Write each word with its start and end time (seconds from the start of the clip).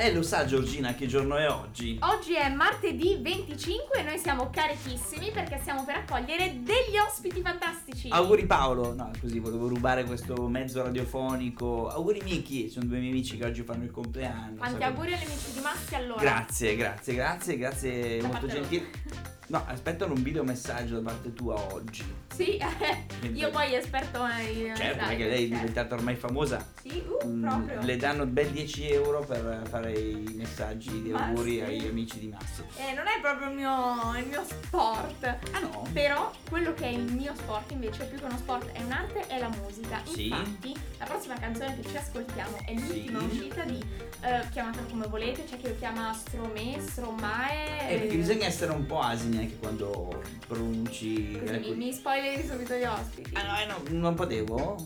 lei 0.00 0.14
lo 0.14 0.22
sa 0.22 0.46
Giorgina 0.46 0.94
che 0.94 1.06
giorno 1.06 1.36
è 1.36 1.46
oggi? 1.50 1.98
Oggi 2.00 2.34
è 2.34 2.48
martedì 2.48 3.18
25 3.20 3.98
e 3.98 4.02
noi 4.02 4.18
siamo 4.18 4.48
carichissimi 4.48 5.30
perché 5.30 5.58
stiamo 5.60 5.84
per 5.84 5.96
accogliere 5.96 6.62
degli 6.62 6.96
ospiti 7.06 7.42
fantastici. 7.42 8.08
Auguri 8.08 8.46
Paolo, 8.46 8.94
no 8.94 9.10
così 9.20 9.38
volevo 9.40 9.68
rubare 9.68 10.04
questo 10.04 10.48
mezzo 10.48 10.82
radiofonico. 10.82 11.88
Auguri 11.88 12.22
Miki, 12.24 12.70
sono 12.70 12.86
due 12.86 12.98
miei 12.98 13.10
amici 13.10 13.36
che 13.36 13.44
oggi 13.44 13.62
fanno 13.62 13.84
il 13.84 13.90
compleanno. 13.90 14.64
Sai- 14.64 14.82
auguri 14.82 15.12
agli 15.12 15.24
amici 15.24 15.52
di 15.52 15.60
Massi 15.60 15.94
allora. 15.94 16.20
Grazie, 16.20 16.76
grazie, 16.76 17.14
grazie, 17.14 17.56
grazie, 17.58 18.20
Da 18.22 18.26
molto 18.26 18.46
gentile. 18.46 19.38
No, 19.50 19.64
aspettano 19.66 20.14
un 20.14 20.22
video 20.22 20.44
messaggio 20.44 21.00
da 21.00 21.10
parte 21.10 21.34
tua 21.34 21.60
oggi. 21.72 22.04
Sì, 22.32 22.56
io 23.34 23.50
poi 23.50 23.74
esperto 23.74 24.24
nei 24.24 24.72
Certo, 24.76 25.06
perché 25.08 25.26
lei 25.26 25.46
è 25.46 25.48
diventata 25.48 25.96
ormai 25.96 26.14
famosa. 26.14 26.64
Sì, 26.80 27.02
uh, 27.04 27.18
Mm, 27.26 27.42
proprio. 27.42 27.80
Le 27.82 27.96
danno 27.96 28.26
ben 28.26 28.52
10 28.52 28.88
euro 28.92 29.20
per 29.24 29.62
fare 29.68 29.92
i 29.92 30.32
messaggi 30.36 31.02
di 31.02 31.12
auguri 31.12 31.56
sì. 31.56 31.60
agli 31.62 31.86
amici 31.88 32.18
di 32.20 32.28
Massi. 32.28 32.62
Eh, 32.76 32.94
non 32.94 33.06
è 33.06 33.20
proprio 33.20 33.48
il 33.50 33.56
mio, 33.56 34.16
il 34.18 34.26
mio 34.26 34.42
sport. 34.44 35.24
Ah 35.24 35.58
no? 35.60 35.86
Però 35.92 36.30
quello 36.48 36.72
che 36.72 36.84
è 36.84 36.88
il 36.92 37.12
mio 37.12 37.34
sport 37.34 37.72
invece, 37.72 38.04
più 38.04 38.18
che 38.18 38.24
uno 38.24 38.38
sport, 38.38 38.70
è 38.70 38.80
un'arte, 38.82 39.26
è 39.26 39.38
la 39.40 39.48
musica. 39.48 40.00
Sì. 40.04 40.28
Infatti, 40.28 40.74
la 40.98 41.04
prossima 41.06 41.34
canzone 41.38 41.78
che 41.80 41.88
ci 41.88 41.96
ascoltiamo 41.96 42.56
è 42.64 42.72
l'ultima 42.74 43.18
Sì. 43.18 43.24
uscita 43.26 43.64
di 43.64 43.84
eh, 44.22 44.48
chiamatela 44.50 44.86
come 44.88 45.06
volete, 45.08 45.44
c'è 45.44 45.56
chi 45.58 45.68
lo 45.68 45.76
chiama 45.76 46.12
Stromè, 46.14 46.78
Stromae. 46.80 47.88
Eh, 47.90 47.98
perché 47.98 48.16
bisogna 48.16 48.46
essere 48.46 48.72
un 48.72 48.86
po' 48.86 49.00
asini 49.00 49.39
anche 49.40 49.58
quando 49.58 50.22
pronunci. 50.46 51.38
Così 51.38 51.52
ecco. 51.54 51.68
mi, 51.70 51.74
mi 51.76 51.92
spoileri 51.92 52.46
subito 52.46 52.74
gli 52.74 52.84
ospiti. 52.84 53.30
Ah 53.34 53.42
no, 53.44 53.58
eh, 53.58 53.66
no, 53.66 53.98
non 53.98 54.14
potevo? 54.14 54.76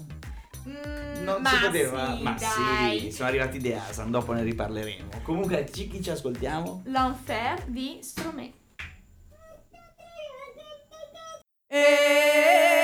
Mm, 0.67 1.25
Non 1.25 1.43
ma 1.43 1.51
si 1.51 1.57
poteva? 1.59 2.17
Sì, 2.17 2.23
Ma 2.23 2.33
dai. 2.39 2.99
sì, 3.01 3.11
sono 3.13 3.29
arrivati 3.29 3.59
The 3.59 3.77
Asan, 3.77 4.11
dopo 4.11 4.33
ne 4.33 4.43
riparleremo. 4.43 5.21
Comunque, 5.23 5.69
ci- 5.73 5.89
chi 5.89 6.03
ci 6.03 6.11
ascoltiamo? 6.11 6.83
L'Enfer 6.87 7.65
di 7.67 7.99
Stromè. 8.01 8.51
Je 11.71 12.84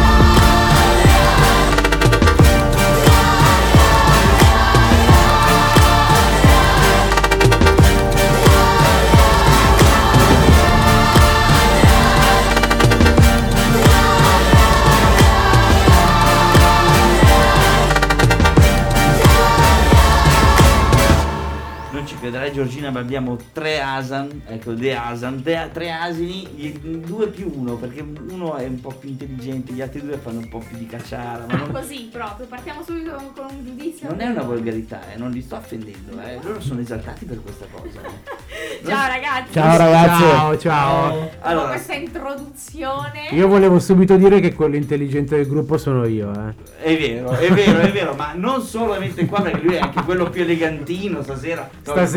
Crederai 22.21 22.53
Giorgina, 22.53 22.91
ma 22.91 22.99
abbiamo 22.99 23.35
tre 23.51 23.81
Asan, 23.81 24.43
ecco, 24.45 24.75
The 24.75 24.95
Asan, 24.95 25.41
tre, 25.41 25.71
tre 25.73 25.91
asini, 25.91 27.01
due 27.03 27.29
più 27.29 27.51
uno, 27.51 27.77
perché 27.77 28.01
uno 28.29 28.57
è 28.57 28.67
un 28.67 28.79
po' 28.79 28.91
più 28.91 29.09
intelligente, 29.09 29.73
gli 29.73 29.81
altri 29.81 30.05
due 30.05 30.17
fanno 30.17 30.37
un 30.37 30.47
po' 30.47 30.59
più 30.59 30.77
di 30.77 30.85
cacciara, 30.85 31.47
ma 31.49 31.55
non, 31.55 31.71
Così 31.81 32.09
proprio, 32.11 32.45
partiamo 32.45 32.83
subito 32.83 33.13
con, 33.15 33.33
con 33.33 33.45
un 33.49 33.65
giudizio. 33.65 34.09
non 34.09 34.21
è 34.21 34.27
una 34.27 34.43
volgarità, 34.43 35.01
eh, 35.11 35.17
non 35.17 35.31
li 35.31 35.41
sto 35.41 35.55
offendendo, 35.55 36.21
eh, 36.21 36.37
loro 36.43 36.61
sono 36.61 36.81
esaltati 36.81 37.25
per 37.25 37.41
questa 37.41 37.65
cosa. 37.71 37.99
eh. 38.01 38.85
Ciao 38.85 39.07
ragazzi. 39.07 39.53
Ciao 39.53 39.77
ragazzi. 39.77 40.21
Ciao, 40.21 40.57
ciao. 40.59 41.29
Allora, 41.39 41.69
questa 41.69 41.93
introduzione. 41.93 43.29
Io 43.31 43.47
volevo 43.47 43.79
subito 43.79 44.15
dire 44.17 44.39
che 44.39 44.53
quello 44.53 44.75
intelligente 44.75 45.37
del 45.37 45.47
gruppo 45.47 45.79
sono 45.79 46.05
io, 46.05 46.31
eh. 46.31 46.83
è 46.83 46.97
vero, 46.97 47.31
è 47.31 47.51
vero, 47.51 47.79
è 47.79 47.91
vero, 47.91 48.13
ma 48.13 48.33
non 48.35 48.61
solamente 48.61 49.25
qua, 49.25 49.41
perché 49.41 49.61
lui 49.65 49.73
è 49.75 49.79
anche 49.79 50.03
quello 50.03 50.29
più 50.29 50.43
elegantino 50.43 51.23
stasera. 51.23 51.67
Stasera. 51.81 52.09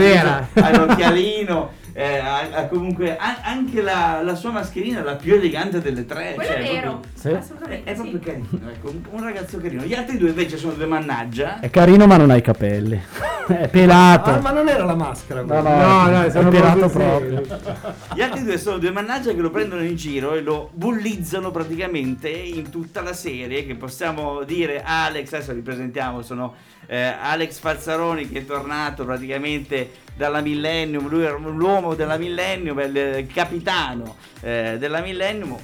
Ha 0.54 0.76
l'occhialino, 0.76 1.70
eh, 1.92 2.18
ha, 2.18 2.40
ha 2.52 2.66
comunque 2.66 3.16
ha- 3.16 3.38
anche 3.44 3.80
la, 3.82 4.20
la 4.22 4.34
sua 4.34 4.50
mascherina, 4.50 5.02
la 5.02 5.14
più 5.16 5.34
elegante 5.34 5.80
delle 5.80 6.04
tre. 6.06 6.32
Quello 6.34 6.50
cioè, 6.50 6.58
è 6.58 6.72
vero. 6.72 7.00
proprio- 7.00 7.10
Sì. 7.14 7.28
È, 7.68 7.82
è 7.84 7.94
proprio 7.94 8.18
sì. 8.18 8.24
carino, 8.24 8.70
ecco, 8.70 8.90
un, 8.90 9.00
un 9.10 9.22
ragazzo 9.22 9.58
carino. 9.58 9.82
Gli 9.82 9.94
altri 9.94 10.18
due 10.18 10.28
invece 10.30 10.56
sono 10.56 10.72
due 10.72 10.86
mannaggia. 10.86 11.60
È 11.60 11.70
carino 11.70 12.06
ma 12.06 12.16
non 12.16 12.30
ha 12.30 12.36
i 12.36 12.42
capelli. 12.42 13.00
È 13.46 13.68
pelato. 13.68 14.30
Ah, 14.30 14.40
ma 14.40 14.50
non 14.50 14.68
era 14.68 14.84
la 14.84 14.94
maschera. 14.94 15.42
No, 15.42 15.60
no, 15.60 15.76
No, 15.76 16.08
no, 16.08 16.22
è 16.22 16.30
pelato 16.30 16.88
proprio. 16.88 17.42
Gli 18.14 18.22
altri 18.22 18.42
due 18.42 18.58
sono 18.58 18.78
due 18.78 18.90
mannaggia 18.90 19.34
che 19.34 19.40
lo 19.40 19.50
prendono 19.50 19.82
in 19.82 19.96
giro 19.96 20.34
e 20.34 20.40
lo 20.40 20.70
bullizzano 20.72 21.50
praticamente 21.50 22.28
in 22.30 22.70
tutta 22.70 23.02
la 23.02 23.12
serie. 23.12 23.66
Che 23.66 23.74
possiamo 23.74 24.42
dire 24.44 24.82
Alex, 24.82 25.32
adesso 25.32 25.52
li 25.52 25.60
presentiamo, 25.60 26.22
sono 26.22 26.54
eh, 26.86 27.02
Alex 27.02 27.58
Falzaroni 27.58 28.28
che 28.28 28.40
è 28.40 28.46
tornato 28.46 29.04
praticamente 29.04 29.90
dalla 30.14 30.40
Millennium, 30.40 31.08
lui 31.08 31.24
era 31.24 31.36
l'uomo 31.36 31.94
della 31.94 32.16
Millennium, 32.16 32.78
il 32.80 33.26
capitano 33.32 34.16
eh, 34.40 34.76
della 34.78 35.00
Millennium. 35.00 35.56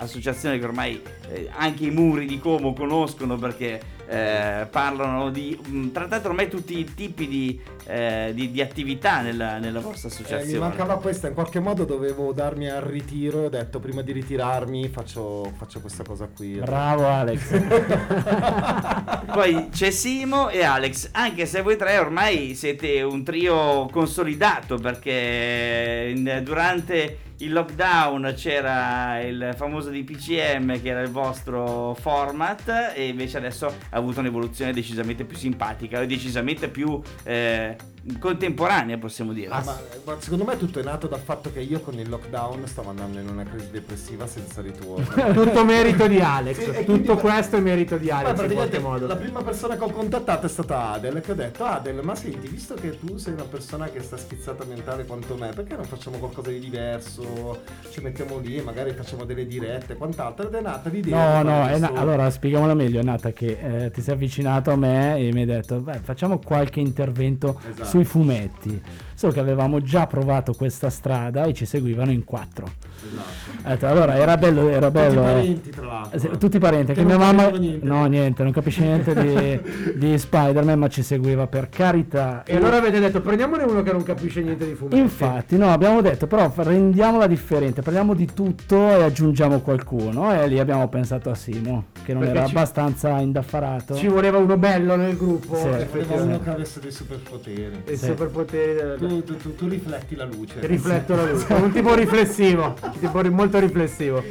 Associazione 0.00 0.60
che 0.60 0.64
ormai 0.64 1.02
eh, 1.28 1.50
anche 1.52 1.84
i 1.84 1.90
muri 1.90 2.24
di 2.24 2.38
Como 2.38 2.72
conoscono 2.72 3.36
perché 3.36 3.80
eh, 4.08 4.66
parlano 4.70 5.30
di. 5.30 5.58
mh, 5.62 5.88
trattate 5.92 6.26
ormai 6.28 6.48
tutti 6.48 6.78
i 6.78 6.94
tipi 6.94 7.28
di, 7.28 7.60
eh, 7.84 8.30
di- 8.34 8.50
di 8.50 8.60
attività 8.62 9.20
nella, 9.20 9.58
nella 9.58 9.80
vostra 9.80 10.08
Eh, 10.08 10.12
associazione. 10.12 10.52
mi 10.52 10.58
mancava 10.58 10.98
questa, 10.98 11.28
in 11.28 11.34
qualche 11.34 11.60
modo 11.60 11.84
dovevo 11.84 12.32
darmi 12.32 12.68
al 12.70 12.80
ritiro 12.82 13.42
e 13.42 13.46
ho 13.46 13.48
detto 13.50 13.78
prima 13.80 14.00
di 14.02 14.12
ritirarmi 14.12 14.88
faccio, 14.88 15.52
faccio 15.56 15.80
questa 15.80 16.04
cosa 16.04 16.26
qui. 16.34 16.54
Bravo 16.58 17.06
Alex. 17.06 17.60
Poi 19.32 19.68
c'è 19.70 19.90
Simo 19.90 20.48
e 20.48 20.62
Alex, 20.64 21.10
anche 21.12 21.46
se 21.46 21.62
voi 21.62 21.76
tre 21.76 21.98
ormai 21.98 22.54
siete 22.54 23.02
un 23.02 23.22
trio 23.22 23.86
consolidato 23.90 24.76
perché 24.76 26.12
in- 26.16 26.40
durante 26.44 27.18
il 27.38 27.52
lockdown 27.52 28.32
c'era 28.36 29.20
il 29.20 29.52
famoso 29.56 29.90
DPCM 29.90 30.80
che 30.80 30.88
era 30.88 31.00
il 31.00 31.10
vostro 31.10 31.94
format 31.94 32.92
e 32.94 33.08
invece 33.08 33.36
adesso 33.36 33.66
ha 33.66 33.96
avuto 33.96 34.20
un'evoluzione 34.20 34.72
decisamente 34.72 35.24
più 35.24 35.36
simpatica 35.36 36.04
decisamente 36.04 36.68
più 36.68 37.00
eh, 37.24 37.76
contemporanea 38.18 38.98
possiamo 38.98 39.32
dire. 39.32 39.48
Ah, 39.50 39.62
ma, 39.64 39.76
ma 40.04 40.16
secondo 40.18 40.44
me 40.44 40.56
tutto 40.56 40.80
è 40.80 40.82
nato 40.82 41.06
dal 41.06 41.20
fatto 41.20 41.52
che 41.52 41.60
io 41.60 41.80
con 41.80 41.98
il 41.98 42.08
lockdown 42.08 42.66
stavo 42.66 42.90
andando 42.90 43.18
in 43.18 43.28
una 43.28 43.42
crisi 43.44 43.70
depressiva 43.70 44.26
senza 44.26 44.60
ritorno. 44.62 45.06
Tutto 45.32 45.64
merito 45.64 46.06
di 46.06 46.18
Alex. 46.20 46.56
Sì, 46.58 46.64
Tutto 46.64 46.84
quindi- 46.84 47.14
questo 47.14 47.56
è 47.56 47.60
merito 47.60 47.96
di 47.96 48.10
Alex 48.10 48.42
in 48.42 48.52
qualche 48.54 48.78
modo. 48.78 49.06
la 49.06 49.16
prima 49.16 49.42
persona 49.42 49.76
che 49.76 49.84
ho 49.84 49.90
contattato 49.90 50.46
è 50.46 50.48
stata 50.48 50.92
Adel 50.92 51.20
che 51.20 51.32
ho 51.32 51.34
detto 51.34 51.64
Adel 51.64 52.00
ma 52.02 52.14
senti 52.14 52.48
visto 52.48 52.74
che 52.74 52.98
tu 52.98 53.16
sei 53.16 53.32
una 53.34 53.44
persona 53.44 53.86
che 53.86 54.00
sta 54.02 54.16
schizzata 54.16 54.64
mentale 54.64 55.04
quanto 55.04 55.36
me 55.36 55.50
perché 55.54 55.74
non 55.76 55.84
facciamo 55.84 56.18
qualcosa 56.18 56.50
di 56.50 56.58
diverso 56.58 57.62
ci 57.90 58.00
mettiamo 58.00 58.38
lì 58.38 58.56
e 58.56 58.62
magari 58.62 58.92
facciamo 58.92 59.24
delle 59.24 59.46
dirette 59.46 59.92
e 59.94 59.96
quant'altro 59.96 60.46
ed 60.48 60.54
è 60.54 60.60
nata 60.60 60.88
l'idea 60.88 61.42
No, 61.42 61.50
no, 61.50 61.76
na- 61.78 61.92
allora 61.94 62.30
spieghiamola 62.30 62.74
meglio. 62.74 63.00
È 63.00 63.02
nata 63.02 63.32
che 63.32 63.58
eh, 63.84 63.90
ti 63.90 64.00
sei 64.02 64.14
avvicinato 64.14 64.70
a 64.70 64.76
me 64.76 65.16
e 65.18 65.32
mi 65.32 65.40
hai 65.40 65.46
detto, 65.46 65.80
beh, 65.80 66.00
facciamo 66.02 66.38
qualche 66.38 66.80
intervento 66.80 67.60
Esatto. 67.68 67.87
Sui 67.88 68.04
fumetti. 68.04 68.80
Solo 69.14 69.32
che 69.32 69.40
avevamo 69.40 69.80
già 69.82 70.06
provato 70.06 70.52
questa 70.52 70.90
strada 70.90 71.42
e 71.44 71.52
ci 71.52 71.66
seguivano 71.66 72.12
in 72.12 72.22
quattro. 72.24 72.70
Esatto. 73.10 73.68
Detto, 73.68 73.86
allora 73.88 74.16
era 74.16 74.36
bello, 74.36 74.68
era 74.68 74.86
Tutti 74.90 74.92
bello. 75.00 75.20
parenti 75.22 75.70
tra 75.70 75.86
l'altro 75.86 76.18
Sì, 76.20 76.28
tutti 76.38 76.56
i 76.56 76.60
parenti, 76.60 76.92
Che 76.92 77.00
che 77.00 77.04
mia 77.04 77.16
non 77.16 77.34
mamma 77.34 77.50
niente. 77.58 77.84
no 77.86 78.04
niente, 78.06 78.42
non 78.44 78.52
capisce 78.52 78.82
niente 78.82 79.14
di, 79.14 79.60
di 79.98 80.16
Spider-Man, 80.18 80.78
ma 80.78 80.88
ci 80.88 81.02
seguiva 81.02 81.48
per 81.48 81.68
carità. 81.68 82.44
E 82.44 82.54
allora 82.54 82.76
avete 82.76 83.00
detto 83.00 83.20
prendiamone 83.20 83.64
uno 83.64 83.82
che 83.82 83.90
non 83.90 84.04
capisce 84.04 84.40
niente 84.40 84.64
di 84.68 84.74
fumetti. 84.74 84.98
Infatti, 84.98 85.56
no, 85.56 85.68
abbiamo 85.72 86.00
detto 86.00 86.28
però 86.28 86.52
rendiamola 86.54 87.26
differente, 87.26 87.82
parliamo 87.82 88.14
di 88.14 88.26
tutto 88.32 88.76
e 88.88 89.02
aggiungiamo 89.02 89.58
qualcuno. 89.60 90.32
E 90.32 90.46
lì 90.46 90.60
abbiamo 90.60 90.86
pensato 90.88 91.28
a 91.30 91.34
Simo, 91.34 91.86
che 92.04 92.12
non 92.12 92.22
Perché 92.22 92.38
era 92.38 92.46
ci- 92.46 92.54
abbastanza 92.54 93.18
indaffarato. 93.18 93.96
Ci 93.96 94.06
voleva 94.06 94.38
uno 94.38 94.56
bello 94.56 94.94
nel 94.94 95.16
gruppo. 95.16 95.56
Sì. 95.56 95.62
Voleva 95.64 95.78
effettivamente. 95.82 96.34
uno 96.34 96.40
che 96.44 96.50
avesse 96.50 96.78
dei 96.80 96.92
superpoteri 96.92 97.77
I 97.86 97.96
Sì. 97.96 98.06
superpoteri 98.06 98.74
del... 98.74 98.98
tu, 98.98 99.22
tu- 99.24 99.36
tu- 99.36 99.54
tu 99.54 99.68
rifletti 99.68 100.14
la 100.16 100.24
luce 100.24 100.54
Rifletto 100.66 101.14
la 101.14 101.24
luce. 101.30 101.52
Un 101.54 101.72
tipo 101.72 101.94
riflessivo. 101.94 102.74
Tipo 102.98 103.22
molto 103.30 103.58
riflessivo. 103.58 104.22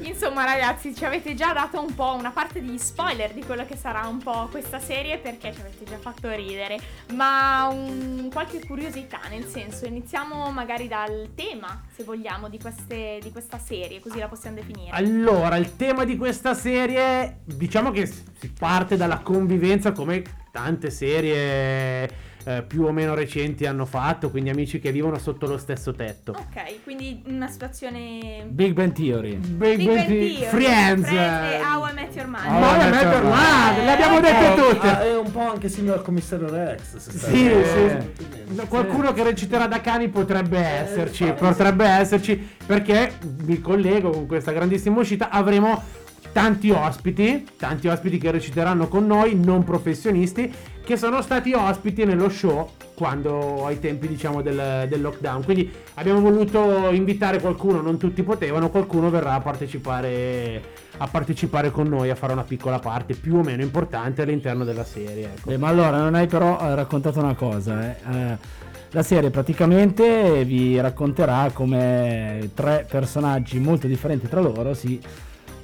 Insomma, 0.00 0.44
ragazzi, 0.44 0.94
ci 0.94 1.04
avete 1.04 1.34
già 1.34 1.52
dato 1.52 1.80
un 1.80 1.94
po' 1.94 2.14
una 2.18 2.30
parte 2.30 2.60
di 2.60 2.78
spoiler 2.78 3.32
di 3.32 3.42
quello 3.44 3.64
che 3.66 3.76
sarà 3.76 4.06
un 4.06 4.18
po' 4.18 4.48
questa 4.50 4.78
serie 4.78 5.18
perché 5.18 5.52
ci 5.52 5.60
avete 5.60 5.84
già 5.88 5.98
fatto 5.98 6.30
ridere. 6.30 6.78
Ma 7.14 7.68
un- 7.70 8.28
qualche 8.32 8.64
curiosità, 8.66 9.20
nel 9.30 9.44
senso, 9.46 9.86
iniziamo 9.86 10.50
magari 10.50 10.88
dal 10.88 11.30
tema, 11.34 11.82
se 11.94 12.04
vogliamo, 12.04 12.48
di, 12.48 12.58
queste- 12.58 13.18
di 13.22 13.30
questa 13.32 13.58
serie, 13.58 14.00
così 14.00 14.18
la 14.18 14.28
possiamo 14.28 14.56
definire. 14.56 14.90
Allora, 14.92 15.56
il 15.56 15.76
tema 15.76 16.04
di 16.04 16.16
questa 16.16 16.54
serie, 16.54 17.38
diciamo 17.44 17.90
che 17.90 18.06
si 18.06 18.52
parte 18.58 18.96
dalla 18.96 19.18
convivenza 19.18 19.92
come 19.92 20.22
tante 20.52 20.90
serie 20.90 22.30
eh, 22.44 22.62
più 22.62 22.82
o 22.84 22.92
meno 22.92 23.14
recenti 23.14 23.66
hanno 23.66 23.84
fatto, 23.84 24.30
quindi 24.30 24.50
amici 24.50 24.78
che 24.80 24.90
vivono 24.92 25.18
sotto 25.18 25.46
lo 25.46 25.58
stesso 25.58 25.92
tetto. 25.92 26.32
Ok, 26.32 26.82
quindi 26.84 27.22
una 27.26 27.48
situazione... 27.48 28.44
Big 28.48 28.72
Bang 28.72 28.92
Theory. 28.92 29.36
Big 29.36 29.76
Big 29.76 29.86
Bang 29.86 30.06
Theory, 30.06 30.38
Theory, 30.38 30.44
Friends. 30.48 31.08
e 31.08 31.60
How 31.62 31.88
I 31.88 31.92
Met 31.94 32.14
Your 32.14 32.26
Mother. 32.28 32.48
How 32.50 32.58
I 32.58 32.60
Ma 32.60 32.88
Met 32.88 33.02
Your 33.02 33.22
Mother. 33.22 33.28
là, 33.28 33.84
le 33.84 33.92
abbiamo 33.92 34.18
Eh, 34.18 34.20
dette 34.20 34.46
Ah, 34.46 34.54
tutte. 34.54 35.00
è 35.10 35.16
un 35.16 35.30
po' 35.30 35.50
anche 35.50 35.68
simile 35.68 35.94
al 35.94 36.02
commissario 36.02 36.48
Rex 36.50 36.96
Sì, 36.96 37.50
Eh, 37.50 37.64
sì. 37.64 38.54
No, 38.54 38.66
Qualcuno 38.66 39.12
che 39.12 39.22
reciterà 39.22 39.66
da 39.66 39.80
cani 39.80 40.08
potrebbe 40.08 40.58
esserci, 40.58 41.24
potrebbe 41.38 41.86
esserci, 41.86 42.36
perché 42.66 43.12
mi 43.44 43.60
collego 43.60 44.10
con 44.10 44.26
questa 44.26 44.52
grandissima 44.52 44.98
uscita, 45.00 45.30
avremo 45.30 45.82
tanti 46.32 46.70
ospiti, 46.70 47.46
tanti 47.56 47.88
ospiti 47.88 48.18
che 48.18 48.30
reciteranno 48.30 48.88
con 48.88 49.06
noi, 49.06 49.34
non 49.34 49.64
professionisti, 49.64 50.52
che 50.84 50.96
sono 50.96 51.22
stati 51.22 51.52
ospiti 51.52 52.04
nello 52.04 52.28
show 52.28 52.70
quando 52.94 53.66
ai 53.66 53.78
tempi 53.78 54.08
diciamo 54.08 54.42
del, 54.42 54.86
del 54.88 55.00
lockdown. 55.00 55.44
Quindi 55.44 55.70
abbiamo 55.94 56.20
voluto 56.20 56.90
invitare 56.90 57.40
qualcuno, 57.40 57.80
non 57.80 57.98
tutti 57.98 58.22
potevano, 58.22 58.70
qualcuno 58.70 59.10
verrà 59.10 59.34
a 59.34 59.40
partecipare 59.40 60.80
a 60.98 61.08
partecipare 61.08 61.70
con 61.70 61.88
noi 61.88 62.10
a 62.10 62.14
fare 62.14 62.32
una 62.32 62.44
piccola 62.44 62.78
parte 62.78 63.14
più 63.14 63.36
o 63.36 63.42
meno 63.42 63.62
importante 63.62 64.22
all'interno 64.22 64.64
della 64.64 64.84
serie. 64.84 65.24
Ecco. 65.36 65.50
Beh, 65.50 65.58
ma 65.58 65.68
allora 65.68 65.98
non 65.98 66.14
hai 66.14 66.26
però 66.26 66.58
eh, 66.60 66.74
raccontato 66.74 67.18
una 67.18 67.34
cosa. 67.34 67.82
eh. 67.82 67.96
Eh, 68.10 68.60
la 68.90 69.02
serie 69.02 69.30
praticamente 69.30 70.44
vi 70.44 70.78
racconterà 70.78 71.50
come 71.52 72.50
tre 72.54 72.86
personaggi 72.88 73.58
molto 73.58 73.86
differenti 73.86 74.28
tra 74.28 74.40
loro 74.40 74.74
si 74.74 75.00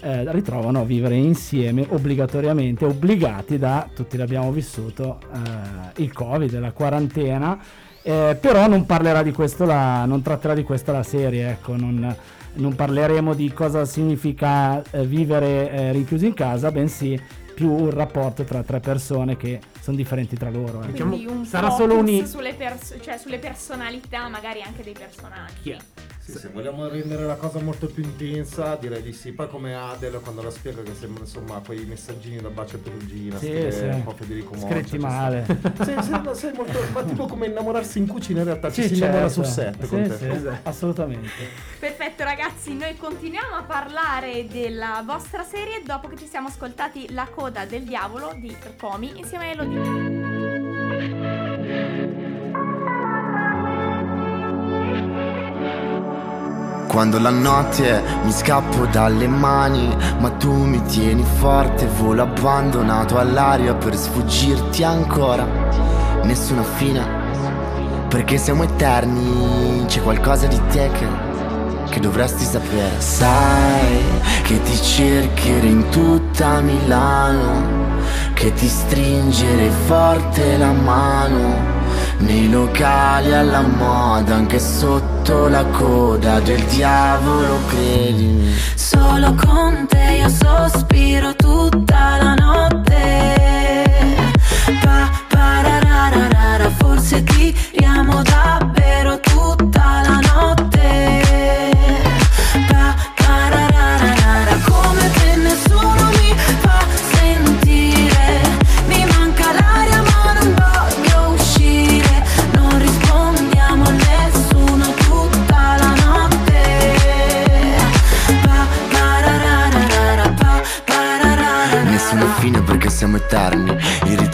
eh, 0.00 0.30
ritrovano 0.32 0.80
a 0.80 0.84
vivere 0.84 1.14
insieme 1.16 1.86
obbligatoriamente, 1.88 2.84
obbligati 2.84 3.58
da, 3.58 3.88
tutti 3.94 4.16
l'abbiamo 4.16 4.50
vissuto, 4.52 5.18
eh, 5.32 6.02
il 6.02 6.12
Covid, 6.12 6.58
la 6.58 6.72
quarantena. 6.72 7.58
Eh, 8.02 8.36
però 8.40 8.66
non 8.68 8.86
parlerà 8.86 9.22
di 9.22 9.32
questo, 9.32 9.64
la, 9.64 10.04
non 10.04 10.22
tratterà 10.22 10.54
di 10.54 10.62
questo 10.62 10.92
la 10.92 11.02
serie, 11.02 11.50
ecco, 11.50 11.76
non, 11.76 12.14
non 12.54 12.74
parleremo 12.74 13.34
di 13.34 13.52
cosa 13.52 13.84
significa 13.84 14.82
eh, 14.90 15.04
vivere 15.04 15.70
eh, 15.70 15.92
rinchiusi 15.92 16.26
in 16.26 16.34
casa, 16.34 16.70
bensì 16.70 17.20
più 17.54 17.70
un 17.72 17.90
rapporto 17.90 18.44
tra 18.44 18.62
tre 18.62 18.78
persone 18.78 19.36
che 19.36 19.58
sono 19.80 19.96
differenti 19.96 20.36
tra 20.36 20.48
loro. 20.48 20.80
Diciamo, 20.86 21.10
Quindi 21.16 21.32
un 21.32 21.44
sarà 21.44 21.70
focus 21.70 21.76
solo 21.90 21.98
un- 21.98 22.26
sulle, 22.26 22.54
pers- 22.54 22.96
cioè 23.02 23.18
sulle 23.18 23.38
personalità 23.38 24.28
magari 24.28 24.62
anche 24.62 24.84
dei 24.84 24.94
personaggi. 24.96 25.70
È? 25.70 25.76
Sì, 26.30 26.36
se 26.38 26.48
vogliamo 26.48 26.86
rendere 26.88 27.24
la 27.24 27.36
cosa 27.36 27.58
molto 27.60 27.86
più 27.86 28.02
intensa, 28.02 28.74
direi 28.76 29.00
di 29.00 29.14
sì. 29.14 29.32
Poi 29.32 29.48
come 29.48 29.74
Adel 29.74 30.20
quando 30.22 30.42
la 30.42 30.50
spiega 30.50 30.82
che 30.82 30.92
sembra 30.94 31.22
insomma 31.24 31.62
quei 31.64 31.86
messaggini 31.86 32.36
da 32.38 32.50
bacio 32.50 32.76
e 32.76 32.80
perugina, 32.80 33.38
Sì, 33.38 33.68
sì. 33.70 33.84
un 33.84 34.04
po' 34.04 34.12
Federico 34.12 34.52
Moccia. 34.54 34.66
Scritti 34.74 34.98
male. 34.98 35.46
Sì, 35.82 35.94
sì, 36.02 36.10
no, 36.10 36.34
sei 36.34 36.52
molto, 36.52 36.78
ma 36.92 37.02
tipo 37.02 37.24
come 37.26 37.46
innamorarsi 37.46 37.96
in 37.98 38.06
cucina 38.06 38.40
in 38.40 38.44
realtà 38.44 38.70
ci 38.70 38.82
Sì, 38.82 38.88
si 38.88 38.94
innamora 38.96 39.20
certo. 39.30 39.42
sul 39.42 39.46
set 39.46 39.80
Sì, 39.82 39.88
con 39.88 40.02
te. 40.06 40.18
sì, 40.18 40.26
assolutamente. 40.64 41.28
Perfetto 41.78 42.24
ragazzi, 42.24 42.76
noi 42.76 42.94
continuiamo 42.98 43.54
a 43.54 43.62
parlare 43.62 44.46
della 44.50 45.02
vostra 45.06 45.42
serie 45.44 45.80
dopo 45.82 46.08
che 46.08 46.16
ci 46.16 46.26
siamo 46.26 46.48
ascoltati 46.48 47.10
La 47.14 47.26
coda 47.34 47.64
del 47.64 47.84
diavolo 47.84 48.34
di 48.36 48.54
Comi 48.78 49.18
insieme 49.18 49.44
a 49.44 49.50
Elodie. 49.52 49.80
Quando 56.88 57.18
la 57.18 57.28
notte 57.30 58.02
mi 58.24 58.32
scappo 58.32 58.86
dalle 58.86 59.28
mani, 59.28 59.94
ma 60.18 60.30
tu 60.30 60.50
mi 60.64 60.82
tieni 60.84 61.22
forte, 61.22 61.86
volo 61.86 62.22
abbandonato 62.22 63.18
all'aria 63.18 63.74
per 63.74 63.94
sfuggirti 63.94 64.82
ancora. 64.82 65.46
Nessuna 66.22 66.62
fine, 66.62 67.06
perché 68.08 68.38
siamo 68.38 68.62
eterni, 68.62 69.84
c'è 69.86 70.02
qualcosa 70.02 70.46
di 70.46 70.58
te 70.70 70.90
che, 70.90 71.06
che 71.90 72.00
dovresti 72.00 72.44
sapere. 72.44 72.98
Sai 73.00 74.02
che 74.44 74.60
ti 74.62 74.74
cercherò 74.74 75.66
in 75.66 75.90
tutta 75.90 76.60
Milano, 76.62 77.96
che 78.32 78.50
ti 78.54 78.66
stringerei 78.66 79.70
forte 79.86 80.56
la 80.56 80.72
mano. 80.72 81.77
Nei 82.18 82.50
locali 82.50 83.32
alla 83.32 83.60
moda, 83.62 84.34
anche 84.34 84.58
sotto 84.58 85.48
la 85.48 85.64
coda 85.66 86.40
del 86.40 86.62
diavolo, 86.64 87.60
credimi 87.68 88.54
Solo 88.74 89.34
con 89.34 89.86
te 89.88 90.18
io 90.20 90.28
sospiro 90.28 91.34
tutta 91.36 92.16
la 92.20 92.34
notte. 92.34 93.36
Pa, 94.82 95.10
pa, 95.28 95.60
ra, 95.62 95.78
ra, 95.78 96.08
ra, 96.08 96.56
ra, 96.56 96.70
forse 96.78 97.22
ti 97.22 97.54
riamo 97.76 98.22
davvero 98.22 99.20
tutta 99.20 100.00
la 100.02 100.14
notte 100.14 100.27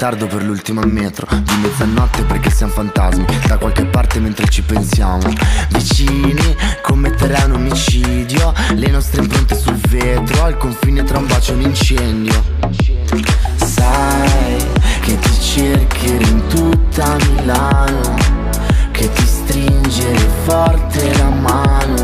ritardo 0.04 0.26
per 0.26 0.42
l'ultimo 0.42 0.82
metro. 0.82 1.26
Di 1.30 1.54
mezzanotte 1.62 2.24
perché 2.24 2.50
siamo 2.50 2.72
fantasmi 2.72 3.24
Da 3.46 3.56
qualche 3.56 3.86
parte 3.86 4.20
mentre 4.20 4.46
ci 4.48 4.60
pensiamo. 4.60 5.22
Vicini, 5.70 6.54
commetterai 6.82 7.44
un 7.46 7.52
omicidio 7.52 8.52
Le 8.74 8.88
nostre 8.88 9.22
impronte 9.22 9.58
sul 9.58 9.76
vetro 9.88 10.44
Al 10.44 10.58
confine 10.58 11.04
tra 11.04 11.16
un 11.16 11.26
bacio 11.26 11.52
e 11.52 11.54
un 11.54 11.60
incendio. 11.62 12.44
Sai 13.56 14.56
che 15.00 15.18
ti 15.18 15.40
cercherò 15.40 16.26
in 16.26 16.46
tutta 16.48 17.16
Milano 17.30 18.14
Che 18.90 19.10
ti 19.10 19.26
stringere 19.26 20.28
forte 20.44 21.16
la 21.16 21.30
mano 21.30 22.03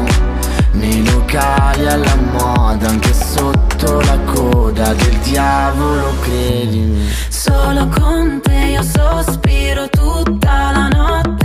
Locali 1.33 1.87
alla 1.87 2.17
moda 2.17 2.89
Anche 2.89 3.15
sotto 3.15 4.01
la 4.01 4.19
coda 4.25 4.93
del 4.95 5.17
diavolo 5.19 6.13
credimi 6.23 7.09
Solo 7.29 7.87
con 7.87 8.41
te 8.43 8.73
io 8.73 8.83
sospiro 8.83 9.89
tutta 9.89 10.73
la 10.73 10.89
notte. 10.89 11.40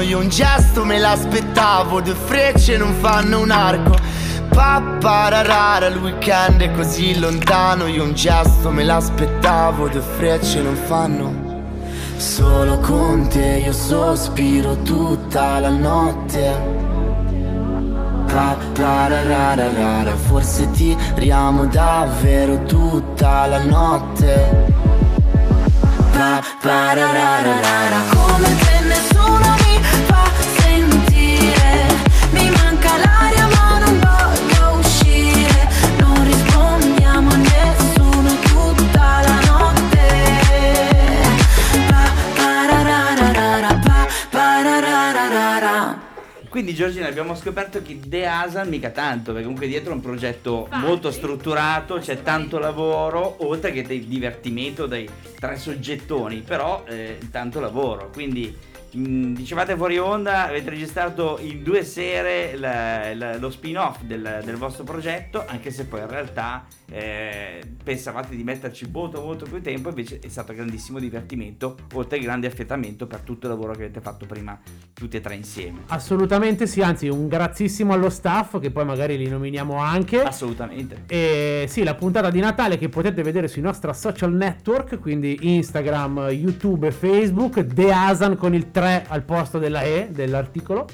Lontano 0.00 0.02
Io 0.02 0.18
un 0.18 0.28
gesto 0.28 0.84
me 0.84 0.98
l'aspettavo 0.98 2.00
Due 2.00 2.14
frecce 2.14 2.76
non 2.76 2.94
fanno 2.94 3.40
un 3.40 3.50
arco 3.50 3.96
Pa, 4.48 4.82
pararara, 4.98 5.86
il 5.86 5.96
weekend 5.98 6.60
è 6.60 6.72
così 6.72 7.18
lontano 7.18 7.86
Io 7.86 8.02
un 8.02 8.14
gesto 8.14 8.70
me 8.70 8.84
l'aspettavo 8.84 9.88
Due 9.88 10.00
frecce 10.00 10.60
non 10.60 10.74
fanno 10.74 11.48
Solo 12.16 12.78
con 12.80 13.28
te 13.28 13.62
io 13.64 13.72
sospiro 13.72 14.76
tutta 14.82 15.60
la 15.60 15.70
notte 15.70 16.78
Pa, 18.26 18.56
pararara, 18.74 20.14
forse 20.14 20.70
tiriamo 20.70 21.66
davvero 21.66 22.62
tutta 22.64 23.46
la 23.46 23.62
notte 23.64 24.68
Pa, 26.12 26.42
pararara, 26.60 27.96
come 28.10 28.58
te 28.58 28.69
Quindi 46.60 46.76
Giorgina 46.76 47.08
abbiamo 47.08 47.34
scoperto 47.34 47.80
che 47.80 48.00
The 48.04 48.26
Asan 48.26 48.68
mica 48.68 48.90
tanto, 48.90 49.30
perché 49.30 49.44
comunque 49.44 49.66
dietro 49.66 49.92
è 49.92 49.94
un 49.94 50.02
progetto 50.02 50.64
Infatti. 50.66 50.84
molto 50.84 51.10
strutturato, 51.10 51.96
c'è 51.96 52.20
tanto 52.20 52.58
lavoro, 52.58 53.36
oltre 53.46 53.72
che 53.72 53.80
del 53.80 54.02
divertimento 54.04 54.84
dai 54.84 55.08
tre 55.38 55.56
soggettoni, 55.56 56.42
però 56.42 56.84
eh, 56.86 57.16
tanto 57.30 57.60
lavoro. 57.60 58.10
Quindi 58.12 58.54
mh, 58.92 59.32
dicevate 59.34 59.76
fuori 59.76 59.98
onda, 59.98 60.46
avete 60.46 60.70
registrato 60.70 61.38
in 61.40 61.62
due 61.62 61.84
sere 61.84 62.56
la- 62.56 63.14
la- 63.14 63.36
lo 63.38 63.50
spin-off 63.50 64.00
del, 64.02 64.42
del 64.44 64.56
vostro 64.56 64.84
progetto, 64.84 65.44
anche 65.46 65.70
se 65.70 65.84
poi 65.86 66.00
in 66.00 66.08
realtà 66.08 66.64
eh, 66.92 67.60
pensavate 67.84 68.34
di 68.34 68.42
metterci 68.42 68.88
molto 68.90 69.20
molto 69.20 69.44
più 69.44 69.60
tempo, 69.62 69.90
invece 69.90 70.18
è 70.18 70.28
stato 70.28 70.52
grandissimo 70.52 70.98
divertimento, 70.98 71.76
oltre 71.94 72.18
al 72.18 72.24
grande 72.24 72.48
affiatamento 72.48 73.06
per 73.06 73.20
tutto 73.20 73.46
il 73.46 73.52
lavoro 73.52 73.72
che 73.72 73.84
avete 73.84 74.00
fatto 74.00 74.26
prima 74.26 74.58
tutti 74.92 75.16
e 75.16 75.20
tre 75.20 75.34
insieme. 75.36 75.82
Assolutamente 75.86 76.66
sì, 76.66 76.82
anzi 76.82 77.08
un 77.08 77.28
grazissimo 77.28 77.92
allo 77.92 78.10
staff 78.10 78.58
che 78.58 78.70
poi 78.72 78.84
magari 78.84 79.16
li 79.16 79.28
nominiamo 79.28 79.76
anche. 79.76 80.20
Assolutamente. 80.22 81.04
E 81.06 81.66
sì, 81.68 81.84
la 81.84 81.94
puntata 81.94 82.28
di 82.30 82.40
Natale 82.40 82.76
che 82.76 82.88
potete 82.88 83.22
vedere 83.22 83.46
sui 83.46 83.62
nostri 83.62 83.94
social 83.94 84.32
network, 84.32 84.98
quindi 84.98 85.38
Instagram, 85.42 86.28
YouTube 86.30 86.88
e 86.88 86.90
Facebook, 86.90 87.64
The 87.66 87.92
Asan 87.92 88.36
con 88.36 88.52
il 88.54 88.70
3 88.72 88.79
al 88.82 89.22
posto 89.22 89.58
della 89.58 89.82
E 89.82 90.08
dell'articolo. 90.10 90.86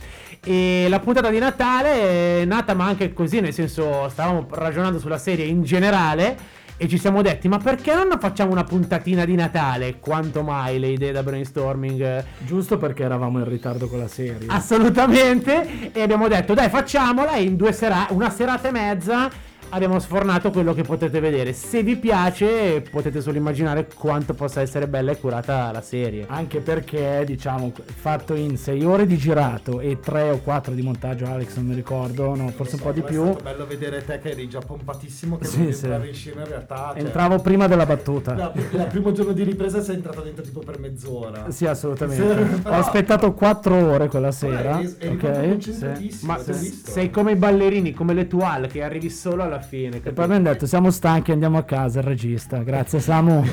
E 0.45 0.87
la 0.89 1.01
puntata 1.01 1.31
di 1.31 1.39
Natale 1.39 2.41
è 2.41 2.45
nata 2.45 2.75
ma 2.75 2.87
anche 2.87 3.13
così, 3.13 3.41
nel 3.41 3.53
senso 3.53 4.09
stavamo 4.09 4.47
ragionando 4.51 4.99
sulla 4.99 5.19
serie 5.19 5.45
in 5.45 5.63
generale 5.63 6.37
e 6.79 6.89
ci 6.89 6.99
siamo 6.99 7.23
detti 7.23 7.49
ma 7.49 7.57
perché 7.57 7.95
non 7.95 8.19
facciamo 8.21 8.53
una 8.53 8.63
puntatina 8.63 9.25
di 9.25 9.35
Natale? 9.35 9.99
Quanto 9.99 10.43
mai 10.43 10.79
le 10.79 10.89
idee 10.89 11.11
da 11.11 11.23
brainstorming? 11.23 12.25
Giusto 12.41 12.77
perché 12.77 13.03
eravamo 13.03 13.39
in 13.39 13.49
ritardo 13.49 13.89
con 13.89 13.99
la 13.99 14.09
serie. 14.09 14.47
Assolutamente. 14.49 15.91
E 15.93 16.03
abbiamo 16.03 16.29
detto, 16.29 16.53
dai, 16.53 16.69
facciamola. 16.69 17.37
In 17.37 17.57
due 17.57 17.73
serate, 17.73 18.13
una 18.13 18.31
serata 18.31 18.69
e 18.69 18.73
mezza, 18.73 19.31
abbiamo 19.71 19.99
sfornato 19.99 20.51
quello 20.51 20.73
che 20.75 20.83
potete 20.83 21.21
vedere. 21.21 21.53
Se 21.53 21.83
vi 21.83 21.97
piace, 21.97 22.83
potete 22.91 23.21
solo 23.21 23.37
immaginare 23.39 23.89
quanto 23.95 24.35
possa 24.35 24.61
essere 24.61 24.87
bella 24.89 25.13
e 25.13 25.19
curata 25.19 25.71
la 25.73 25.81
serie. 25.83 26.25
Anche 26.29 26.61
perché, 26.61 27.23
diciamo, 27.27 27.73
fatto 27.95 28.35
in 28.35 28.57
6 28.57 28.85
ore 28.85 29.07
di 29.07 29.17
girato 29.17 29.81
e 29.81 29.99
3 30.01 30.31
o 30.31 30.39
4 30.39 30.73
di 30.75 30.83
montaggio, 30.83 31.27
Alex 31.27 31.57
non 31.57 31.67
mi 31.67 31.75
ricordo, 31.75 32.35
no, 32.35 32.49
forse 32.49 32.77
un 32.77 32.83
po' 32.83 32.93
di 32.93 33.01
È 33.01 33.05
più. 33.05 33.25
stato 33.25 33.43
bello 33.43 33.67
vedere 33.67 34.05
te 34.05 34.19
che 34.19 34.31
eri 34.31 34.49
già 34.49 34.61
pompatissimo, 34.61 35.37
che 35.39 35.45
Sì, 35.47 35.73
sì. 35.73 35.87
in 35.87 36.11
scena 36.13 36.43
in 36.43 36.49
realtà. 36.49 36.93
cioè, 36.95 37.03
Entravo 37.05 37.39
prima 37.41 37.67
della 37.67 37.87
battuta. 37.87 38.53
Il 38.55 38.87
primo 38.89 39.13
giorno 39.13 39.33
di 39.33 39.43
ripresa 39.43 39.83
sei 39.83 39.97
entrato 39.97 40.21
dentro 40.23 40.43
tipo 40.43 40.61
per 40.61 40.79
mezz'ora. 40.79 41.51
Sì, 41.51 41.67
assolutamente. 41.67 42.23
Sì, 42.23 42.53
Ho 42.55 42.59
però- 42.63 42.77
aspettato 42.77 43.33
4 43.35 43.75
ore 43.75 44.09
quella 44.09 44.33
sera. 44.33 44.79
eri- 44.81 44.95
eri 44.99 45.17
proprio 45.17 45.31
ok? 45.41 45.49
concentratissimo, 45.49 46.33
Ma 46.33 46.39
sei 46.43 47.11
come 47.11 47.33
i 47.33 47.37
ballerini, 47.37 47.93
come 47.93 48.15
le 48.15 48.27
toile, 48.27 48.69
che 48.69 48.83
arrivi 48.83 49.11
solo 49.11 49.43
alla 49.43 49.56
fine. 49.61 49.97
E 49.97 50.01
capito? 50.01 50.15
poi 50.15 50.25
abbiamo 50.25 50.45
detto 50.45 50.67
siamo 50.67 50.91
stanchi, 50.91 51.33
andiamo 51.33 51.59
a 51.59 51.65
casa, 51.65 52.01
il 52.01 52.07
regista. 52.07 52.59
Grazie 52.59 53.01
Samu. 53.01 53.45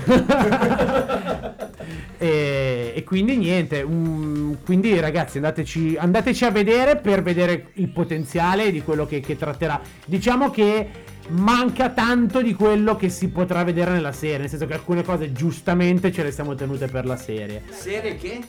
e, 2.17 2.93
e 2.95 3.03
quindi 3.03 3.37
niente, 3.37 3.83
mm, 3.85 4.53
quindi 4.65 4.99
ragazzi 4.99 5.37
andateci, 5.37 5.95
andateci 5.97 6.45
a 6.45 6.51
vedere 6.51 6.97
per 6.97 7.21
vedere 7.21 7.71
il 7.73 7.89
potenziale 7.89 8.71
di 8.71 8.81
quello 8.81 9.05
che, 9.05 9.19
che 9.19 9.35
tratterà. 9.35 9.81
Diciamo 10.05 10.49
che 10.49 10.89
manca 11.29 11.89
tanto 11.89 12.41
di 12.41 12.53
quello 12.53 12.95
che 12.95 13.09
si 13.09 13.29
potrà 13.29 13.63
vedere 13.63 13.91
nella 13.91 14.11
serie, 14.11 14.39
nel 14.39 14.49
senso 14.49 14.65
che 14.65 14.73
alcune 14.73 15.03
cose 15.03 15.31
giustamente 15.31 16.11
ce 16.11 16.23
le 16.23 16.31
siamo 16.31 16.55
tenute 16.55 16.87
per 16.87 17.05
la 17.05 17.15
serie. 17.15 17.63
Serie 17.69 18.15
che? 18.17 18.41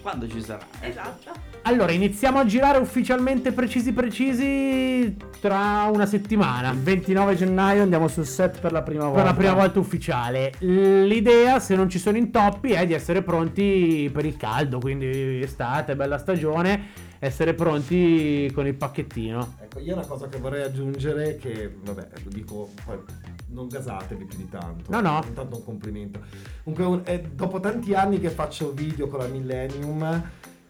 Quando 0.00 0.28
ci 0.28 0.42
sarà? 0.42 0.66
Esatto. 0.80 1.51
Allora, 1.64 1.92
iniziamo 1.92 2.40
a 2.40 2.44
girare 2.44 2.78
ufficialmente 2.78 3.52
precisi 3.52 3.92
precisi 3.92 5.16
tra 5.40 5.88
una 5.92 6.06
settimana. 6.06 6.72
Il 6.72 6.80
29 6.80 7.36
gennaio 7.36 7.82
andiamo 7.82 8.08
sul 8.08 8.26
set 8.26 8.58
per 8.60 8.72
la 8.72 8.82
prima 8.82 9.04
volta. 9.04 9.22
Per 9.22 9.30
la 9.30 9.36
prima 9.36 9.52
volta 9.54 9.78
ufficiale. 9.78 10.52
L'idea, 10.58 11.60
se 11.60 11.76
non 11.76 11.88
ci 11.88 12.00
sono 12.00 12.16
intoppi, 12.16 12.72
è 12.72 12.84
di 12.84 12.94
essere 12.94 13.22
pronti 13.22 14.10
per 14.12 14.24
il 14.24 14.36
caldo, 14.36 14.80
quindi 14.80 15.40
estate, 15.40 15.94
bella 15.94 16.18
stagione, 16.18 16.88
essere 17.20 17.54
pronti 17.54 18.50
con 18.52 18.66
il 18.66 18.74
pacchettino. 18.74 19.54
Ecco, 19.62 19.78
io 19.78 19.94
una 19.94 20.06
cosa 20.06 20.28
che 20.28 20.38
vorrei 20.38 20.64
aggiungere, 20.64 21.36
che 21.36 21.72
vabbè, 21.80 22.08
lo 22.24 22.30
dico, 22.30 22.70
poi 22.84 22.96
non 23.50 23.68
gasatevi 23.68 24.24
più 24.24 24.36
di 24.36 24.48
tanto. 24.48 24.90
No, 24.90 25.00
no. 25.00 25.22
Intanto 25.24 25.56
un 25.56 25.64
complimento. 25.64 26.20
Comunque, 26.64 26.84
un- 26.86 27.00
è 27.04 27.20
dopo 27.20 27.60
tanti 27.60 27.94
anni 27.94 28.18
che 28.18 28.30
faccio 28.30 28.72
video 28.72 29.06
con 29.06 29.20
la 29.20 29.26
Millennium, 29.26 30.22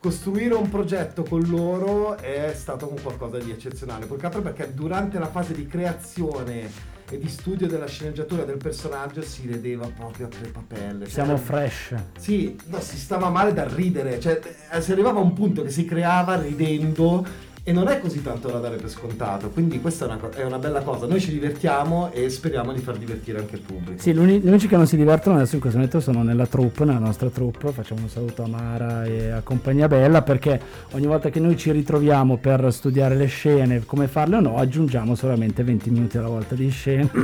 costruire 0.03 0.55
un 0.55 0.69
progetto 0.69 1.23
con 1.23 1.43
loro 1.49 2.17
è 2.17 2.53
stato 2.57 2.91
un 2.91 3.01
qualcosa 3.01 3.39
di 3.39 3.53
eccezionale. 3.53 4.07
Più 4.07 4.17
che 4.17 4.27
altro 4.27 4.43
perché 4.43 4.75
durante 4.75 5.17
la 5.21 5.29
fase 5.29 5.55
di 5.55 5.65
creazione 5.69 6.91
e 7.09 7.19
di 7.19 7.29
studio 7.29 7.69
della 7.69 7.87
sceneggiatura 7.87 8.43
del 8.43 8.57
personaggio 8.57 9.23
si 9.23 9.47
vedeva 9.47 9.87
proprio 9.87 10.27
a 10.27 10.29
crepapelle. 10.29 11.09
Siamo 11.09 11.37
Cioè, 11.37 11.45
fresh. 11.45 11.95
sì, 12.19 12.57
no, 12.67 12.81
si 12.81 12.97
stava 12.97 13.29
male 13.29 13.53
da 13.53 13.69
ridere, 13.73 14.19
cioè 14.19 14.41
eh, 14.73 14.81
si 14.83 14.91
arrivava 14.91 15.21
a 15.21 15.23
un 15.23 15.35
punto 15.35 15.63
che 15.63 15.71
si 15.71 15.85
creava 15.85 16.35
ridendo 16.41 17.25
e 17.65 17.73
non 17.73 17.87
è 17.87 18.01
così 18.01 18.21
tanto 18.23 18.49
da 18.49 18.59
dare 18.59 18.77
per 18.77 18.91
scontato, 18.91 19.51
quindi 19.51 19.81
questa 19.81 20.05
è 20.05 20.09
una, 20.09 20.17
co- 20.17 20.31
è 20.31 20.43
una 20.43 20.59
bella 20.59 20.81
cosa. 20.81 21.07
Noi 21.07 21.21
ci 21.21 21.31
divertiamo 21.31 22.11
e 22.13 22.29
speriamo 22.29 22.73
di 22.73 22.81
far 22.81 22.97
divertire 22.97 23.39
anche 23.39 23.55
il 23.55 23.61
pubblico. 23.61 24.01
Sì, 24.01 24.13
l'uni- 24.13 24.41
gli 24.41 24.49
unici 24.49 24.67
che 24.67 24.77
non 24.77 24.89
si 24.89 24.97
divertono 24.97 25.37
adesso 25.37 25.55
in 25.55 25.61
questo 25.61 25.79
momento 25.79 26.01
sono 26.01 26.25
nella 26.25 26.47
troupe, 26.47 26.85
nella 26.85 26.99
nostra 26.99 27.29
troupe. 27.29 27.71
Facciamo 27.71 28.03
un 28.03 28.09
saluto 28.09 28.43
a 28.43 28.49
Mara 28.49 29.05
e 29.05 29.31
a 29.31 29.43
Compagnia 29.43 29.87
Bella 29.87 30.23
perché 30.23 30.61
ogni 30.93 31.07
volta 31.07 31.31
che 31.31 31.39
noi 31.39 31.57
ci 31.57 31.71
ritroviamo 31.71 32.37
per 32.39 32.73
studiare 32.73 33.15
le 33.15 33.27
scene, 33.27 33.85
come 33.87 34.09
farle 34.09 34.37
o 34.37 34.41
no, 34.41 34.57
aggiungiamo 34.57 35.15
solamente 35.15 35.63
20 35.63 35.91
minuti 35.91 36.19
alla 36.19 36.29
volta 36.29 36.57
di 36.57 36.69
scena. 36.69 37.09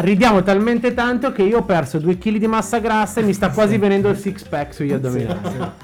Ridiamo 0.00 0.42
talmente 0.44 0.94
tanto 0.94 1.32
che 1.32 1.42
io 1.42 1.58
ho 1.58 1.64
perso 1.64 1.98
2 1.98 2.16
kg 2.16 2.38
di 2.38 2.46
massa 2.46 2.78
grassa 2.78 3.20
e 3.20 3.24
mi 3.24 3.34
sta 3.34 3.50
quasi 3.50 3.76
venendo 3.76 4.08
il 4.08 4.16
six 4.16 4.44
pack 4.44 4.72
sugli 4.72 4.92
addominali. 4.92 5.74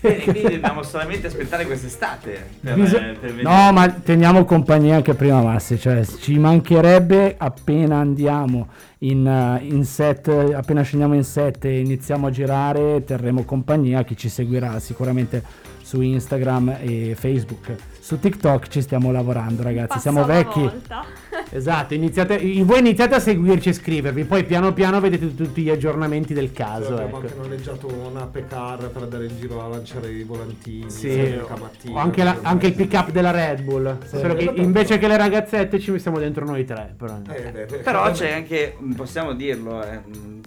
Quindi 0.03 0.41
dobbiamo 0.41 0.83
solamente 0.83 1.27
aspettare 1.27 1.65
quest'estate 1.65 2.49
per, 2.59 2.77
eh, 2.79 3.17
per 3.19 3.33
vedere. 3.33 3.41
no, 3.41 3.71
ma 3.71 3.89
teniamo 3.89 4.43
compagnia 4.43 4.95
anche 4.95 5.13
prima 5.13 5.41
Massi, 5.41 5.79
cioè 5.79 6.05
ci 6.05 6.37
mancherebbe 6.37 7.35
appena 7.37 7.97
andiamo 7.97 8.67
in, 8.99 9.59
in 9.61 9.85
set, 9.85 10.27
appena 10.27 10.81
scendiamo 10.81 11.13
in 11.13 11.23
set 11.23 11.63
e 11.65 11.79
iniziamo 11.79 12.27
a 12.27 12.29
girare, 12.29 13.03
terremo 13.05 13.43
compagnia 13.43 14.03
chi 14.03 14.17
ci 14.17 14.27
seguirà 14.29 14.79
sicuramente 14.79 15.43
su 15.81 16.01
Instagram 16.01 16.77
e 16.81 17.15
Facebook. 17.17 17.75
Su 17.99 18.19
TikTok 18.19 18.67
ci 18.67 18.81
stiamo 18.81 19.11
lavorando 19.11 19.63
ragazzi, 19.63 19.87
Passo 19.87 19.99
siamo 20.01 20.25
vecchi. 20.25 20.59
volta. 20.59 21.05
Esatto, 21.49 21.93
iniziate, 21.93 22.37
voi 22.63 22.79
iniziate 22.79 23.15
a 23.15 23.19
seguirci 23.19 23.67
e 23.69 23.71
iscrivervi, 23.71 24.23
poi 24.25 24.43
piano 24.43 24.73
piano 24.73 24.99
vedete 24.99 25.35
tutti 25.35 25.61
gli 25.61 25.69
aggiornamenti 25.69 26.33
del 26.33 26.51
caso. 26.51 26.93
abbiamo 26.93 27.17
Ecco. 27.17 27.17
anche 27.17 27.33
noleggiato 27.35 27.87
una 27.87 28.25
Pecar 28.27 28.89
per 28.89 29.03
andare 29.03 29.25
in 29.25 29.37
giro 29.39 29.63
a 29.63 29.67
lanciare 29.67 30.09
i 30.11 30.23
volantini, 30.23 30.89
Sì, 30.89 31.39
mattina. 31.59 31.95
o 31.95 31.97
anche, 31.97 32.23
la- 32.23 32.37
anche 32.41 32.67
il 32.67 32.73
pick 32.73 32.93
up 32.93 33.11
della 33.11 33.31
Red 33.31 33.61
Bull. 33.61 33.97
Solo 34.05 34.35
che 34.35 34.51
invece 34.55 34.97
che 34.97 35.07
le 35.07 35.17
ragazzette 35.17 35.79
ci 35.79 35.91
mettiamo 35.91 36.19
dentro 36.19 36.45
noi 36.45 36.65
tre. 36.65 36.93
Però. 36.97 37.19
Eh, 37.29 37.51
beh, 37.51 37.65
beh, 37.65 37.77
Però 37.77 38.07
eh, 38.09 38.11
c'è 38.11 38.31
anche, 38.33 38.75
possiamo 38.95 39.33
dirlo, 39.33 39.83
eh, 39.83 39.99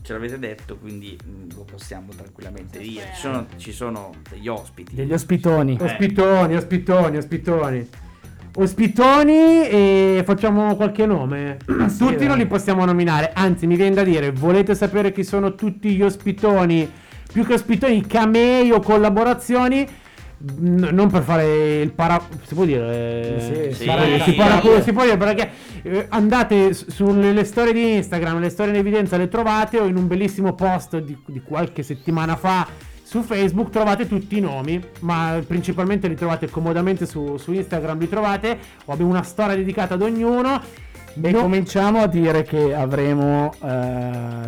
ce 0.02 0.12
l'avete 0.12 0.38
detto, 0.38 0.76
quindi 0.76 1.16
lo 1.54 1.64
possiamo 1.64 2.08
tranquillamente 2.16 2.78
dire. 2.78 3.10
Ci 3.14 3.20
sono, 3.20 3.46
ci 3.56 3.72
sono 3.72 4.12
degli 4.30 4.48
ospiti. 4.48 4.94
Degli 4.94 5.12
ospitoni. 5.12 5.78
Ospitoni, 5.80 6.56
ospitoni, 6.56 7.16
ospitoni. 7.16 7.88
Ospitoni 8.58 9.68
e 9.68 10.22
facciamo 10.24 10.74
qualche 10.76 11.04
nome. 11.04 11.58
sì, 11.88 11.98
tutti 11.98 12.16
dai. 12.16 12.26
non 12.28 12.38
li 12.38 12.46
possiamo 12.46 12.86
nominare, 12.86 13.32
anzi 13.34 13.66
mi 13.66 13.76
viene 13.76 13.94
da 13.94 14.02
dire, 14.02 14.32
volete 14.32 14.74
sapere 14.74 15.12
chi 15.12 15.24
sono 15.24 15.54
tutti 15.54 15.90
gli 15.94 16.00
ospitoni? 16.02 16.90
Più 17.30 17.44
che 17.44 17.52
ospitoni, 17.54 18.06
cameo, 18.06 18.80
collaborazioni? 18.80 19.86
N- 20.58 20.88
non 20.90 21.10
per 21.10 21.22
fare 21.22 21.80
il 21.82 21.92
para... 21.92 22.18
si 22.46 22.54
può 22.54 22.64
dire? 22.64 23.40
Sì, 23.40 23.52
Eh, 23.52 23.72
sì, 23.74 23.84
para- 23.84 24.02
sì, 24.04 24.20
si, 24.20 24.32
para- 24.34 24.82
si 24.82 24.92
può 24.92 25.02
dire 25.02 25.16
perché 25.18 25.50
eh, 25.82 26.06
andate 26.08 26.72
sulle 26.72 27.32
le 27.32 27.44
storie 27.44 27.74
di 27.74 27.96
Instagram, 27.96 28.40
le 28.40 28.48
storie 28.48 28.72
in 28.72 28.78
evidenza 28.78 29.18
le 29.18 29.28
trovate 29.28 29.78
o 29.78 29.84
in 29.86 29.96
un 29.96 30.06
bellissimo 30.06 30.54
post 30.54 30.98
di, 30.98 31.14
di 31.26 31.42
qualche 31.42 31.82
settimana 31.82 32.36
fa 32.36 32.66
su 33.06 33.22
Facebook 33.22 33.70
trovate 33.70 34.08
tutti 34.08 34.36
i 34.36 34.40
nomi, 34.40 34.82
ma 35.00 35.40
principalmente 35.46 36.08
li 36.08 36.16
trovate 36.16 36.50
comodamente 36.50 37.06
su, 37.06 37.36
su 37.36 37.52
Instagram, 37.52 38.00
li 38.00 38.08
trovate, 38.08 38.58
o 38.84 38.92
abbiamo 38.92 39.12
una 39.12 39.22
storia 39.22 39.54
dedicata 39.54 39.94
ad 39.94 40.02
ognuno. 40.02 40.60
E 41.22 41.30
No- 41.30 41.42
cominciamo 41.42 42.00
a 42.00 42.08
dire 42.08 42.42
che 42.42 42.74
avremo 42.74 43.52
eh, 43.54 43.58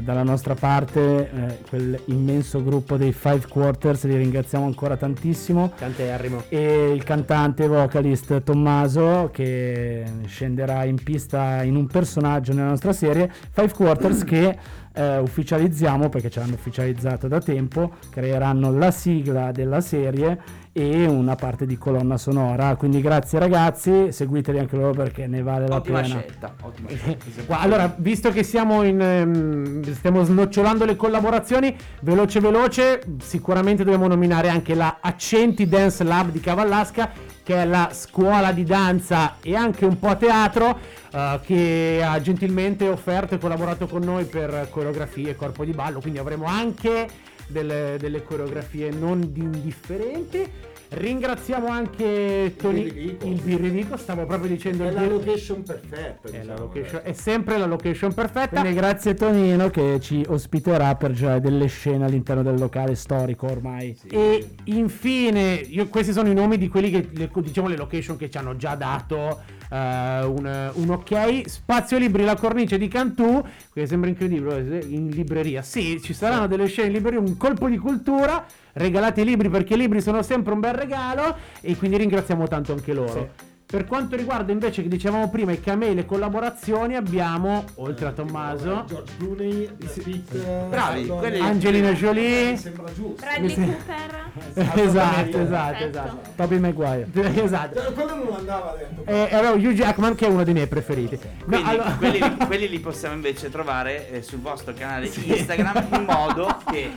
dalla 0.01 0.25
nostra 0.25 0.55
parte 0.55 1.01
eh, 1.01 1.59
quel 1.69 1.99
immenso 2.07 2.63
gruppo 2.63 2.97
dei 2.97 3.13
Five 3.13 3.47
Quarters, 3.49 4.05
li 4.05 4.17
ringraziamo 4.17 4.67
ancora 4.67 4.97
tantissimo. 4.97 5.73
Canterrimo. 5.79 6.43
E 6.49 6.91
il 6.93 7.05
cantante 7.05 7.69
vocalist 7.69 8.43
Tommaso 8.43 9.31
che 9.33 10.05
scenderà 10.27 10.85
in 10.85 11.01
pista 11.03 11.63
in 11.63 11.77
un 11.77 11.87
personaggio 11.87 12.53
nella 12.53 12.71
nostra 12.71 12.93
serie, 12.93 13.33
Five 13.53 13.73
Quarters 13.73 14.25
che 14.27 14.59
eh, 14.99 15.19
ufficializziamo 15.19 16.09
perché 16.09 16.29
ce 16.29 16.41
l'hanno 16.41 16.55
ufficializzato 16.55 17.29
da 17.29 17.41
tempo, 17.41 17.93
creeranno 18.11 18.77
la 18.77 18.91
sigla 18.91 19.53
della 19.53 19.81
serie 19.81 20.67
e 20.79 21.07
una 21.07 21.35
parte 21.35 21.67
di 21.67 21.77
colonna 21.77 22.17
sonora. 22.17 22.77
Quindi 22.77 23.01
grazie 23.01 23.41
ragazzi, 23.41 24.13
seguiteli 24.13 24.61
anche 24.61 24.77
loro 24.77 24.93
perché 24.93 25.27
ne 25.27 25.43
vale 25.43 25.67
la 25.67 25.75
Ottima 25.75 26.03
pena. 26.03 26.21
scelta, 26.21 26.55
ottima 26.63 26.89
scelta. 26.91 27.27
Allora, 27.61 27.93
visto 27.97 28.31
che 28.31 28.45
siamo 28.45 28.85
in, 28.85 29.01
ehm, 29.01 29.93
stiamo 29.93 30.23
snocciolando 30.23 30.85
le 30.85 30.95
collaborazioni, 30.95 31.77
veloce 32.03 32.39
veloce, 32.39 33.03
sicuramente 33.21 33.83
dobbiamo 33.83 34.07
nominare 34.07 34.49
anche 34.51 34.75
la 34.75 34.99
Accenti 35.01 35.67
Dance 35.67 36.05
Lab 36.05 36.31
di 36.31 36.39
Cavallasca, 36.39 37.11
che 37.43 37.57
è 37.57 37.65
la 37.65 37.91
scuola 37.93 38.53
di 38.53 38.63
danza 38.63 39.37
e 39.43 39.57
anche 39.57 39.85
un 39.85 39.99
po' 39.99 40.17
teatro, 40.17 40.79
eh, 41.13 41.41
che 41.43 42.05
ha 42.05 42.21
gentilmente 42.21 42.87
offerto 42.89 43.35
e 43.35 43.39
collaborato 43.39 43.89
con 43.89 44.03
noi 44.03 44.27
per 44.27 44.69
coreografie 44.71 45.31
e 45.31 45.35
corpo 45.35 45.65
di 45.65 45.73
ballo, 45.73 46.01
quindi 46.01 46.21
avremo 46.21 46.45
anche 46.45 47.09
delle, 47.49 47.97
delle 47.99 48.23
coreografie 48.23 48.91
non 48.91 49.33
di 49.33 49.41
indifferenti. 49.41 50.67
Ringraziamo 50.91 51.67
anche 51.69 52.55
Toni, 52.57 52.83
Birrivico. 52.85 53.27
il 53.27 53.41
Birrivico, 53.43 53.97
stavo 53.99 54.25
proprio 54.25 54.49
dicendo 54.49 54.85
È 54.85 54.89
il 54.89 54.95
la 54.95 55.01
Bir- 55.01 55.13
location 55.13 55.63
perfetta. 55.63 56.29
è, 56.29 56.33
la 56.33 56.39
diciamo, 56.41 56.59
location- 56.59 57.01
eh. 57.05 57.11
è 57.11 57.13
sempre 57.13 57.59
la 57.59 57.67
location 57.67 58.15
perfetta. 58.15 58.61
Quindi 58.61 58.79
grazie 58.79 59.15
Tonino 59.15 59.69
che 59.69 59.99
ci 60.01 60.25
ospiterà 60.27 60.95
per 60.95 61.13
girare 61.13 61.41
delle 61.41 61.67
scene 61.67 62.05
all'interno 62.07 62.43
del 62.43 62.59
locale 62.59 62.95
storico 62.95 63.47
ormai. 63.47 63.97
E 64.09 64.49
infine, 64.65 65.55
io- 65.55 65.89
questi 65.89 66.13
sono 66.13 66.31
i 66.31 66.35
nomi 66.35 66.57
di 66.57 66.69
quelli 66.69 66.91
che 66.91 67.07
le, 67.13 67.31
diciamo 67.35 67.69
le 67.69 67.77
location 67.77 68.17
che 68.17 68.31
ci 68.31 68.39
hanno 68.39 68.57
già 68.57 68.75
dato 68.75 69.41
eh, 69.71 70.25
un, 70.25 70.71
un 70.75 70.91
ok. 70.91 71.49
Spazio 71.49 71.99
Libri, 71.99 72.25
la 72.25 72.37
cornice 72.37 72.79
di 72.79 72.89
Cantù, 72.89 73.43
che 73.73 73.87
sembra 73.87 74.09
incredibile, 74.09 74.85
in 74.89 75.09
libreria. 75.11 75.63
Sì, 75.63 76.01
ci 76.03 76.15
saranno 76.15 76.47
delle 76.47 76.67
scene 76.67 76.89
in 76.89 76.95
libreria, 76.95 77.21
un 77.21 77.37
colpo 77.37 77.69
di 77.69 77.79
cultura. 77.79 78.45
Regalate 78.73 79.23
i 79.23 79.25
libri 79.25 79.49
perché 79.49 79.75
i 79.75 79.79
libri 79.79 80.01
sono 80.01 80.23
sempre 80.23 80.53
un 80.53 80.61
bel 80.61 80.75
regalo 80.75 81.37
e 81.61 81.77
quindi 81.77 81.97
ringraziamo 81.97 82.47
tanto 82.47 82.73
anche 82.73 82.93
loro. 82.93 83.48
Per 83.71 83.85
quanto 83.87 84.17
riguarda 84.17 84.51
invece 84.51 84.81
che 84.81 84.89
dicevamo 84.89 85.29
prima 85.29 85.53
i 85.53 85.61
camei, 85.61 85.95
le 85.95 86.07
collaborazioni, 86.07 86.97
abbiamo, 86.97 87.67
oltre 87.75 88.07
a 88.07 88.13
Tommaso, 88.13 88.85
George 88.89 89.13
Clooney, 89.19 89.69
Brad 89.77 90.03
Pitt, 90.03 90.37
Bravi, 90.71 91.07
quelli- 91.07 91.39
Angelina 91.39 91.93
Jolie. 91.93 92.57
Sembra 92.57 92.91
giusto. 92.95 93.17
Bradley 93.27 93.55
Cooper. 93.55 94.25
esatto, 94.81 94.81
esatto, 94.81 95.37
Perfetto. 95.43 95.87
esatto. 95.87 96.19
Toby 96.35 96.59
Maguire. 96.61 97.09
esatto. 97.45 97.93
Quello 97.93 98.15
non 98.15 98.35
andava 98.39 98.75
detto. 98.79 99.05
E 99.05 99.35
avevo 99.35 99.57
Hugh 99.57 99.73
Jackman 99.75 100.15
che 100.15 100.25
è 100.25 100.29
uno 100.31 100.45
dei 100.45 100.55
miei 100.55 100.67
preferiti. 100.67 101.19
No, 101.23 101.45
Quindi 101.45 101.69
allora- 101.69 101.91
quelli, 101.99 102.37
quelli 102.47 102.69
li 102.71 102.79
possiamo 102.79 103.17
invece 103.17 103.51
trovare 103.51 104.11
eh, 104.11 104.23
sul 104.23 104.39
vostro 104.41 104.73
canale 104.73 105.11
Instagram 105.15 105.89
in 105.93 106.05
modo 106.05 106.57
che 106.71 106.91